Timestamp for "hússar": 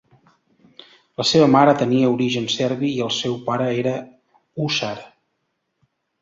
4.65-4.91